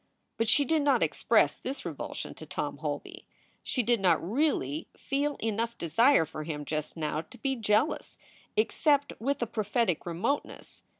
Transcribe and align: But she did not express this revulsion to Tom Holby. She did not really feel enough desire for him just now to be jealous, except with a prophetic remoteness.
But 0.37 0.49
she 0.49 0.65
did 0.65 0.81
not 0.81 1.03
express 1.03 1.57
this 1.57 1.85
revulsion 1.85 2.33
to 2.33 2.45
Tom 2.47 2.77
Holby. 2.77 3.27
She 3.61 3.83
did 3.83 3.99
not 3.99 4.17
really 4.19 4.87
feel 4.97 5.35
enough 5.35 5.77
desire 5.77 6.25
for 6.25 6.43
him 6.43 6.65
just 6.65 6.97
now 6.97 7.21
to 7.21 7.37
be 7.37 7.55
jealous, 7.55 8.17
except 8.57 9.13
with 9.19 9.43
a 9.43 9.45
prophetic 9.45 10.07
remoteness. 10.07 10.81